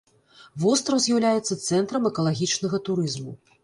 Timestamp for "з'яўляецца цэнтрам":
1.07-2.11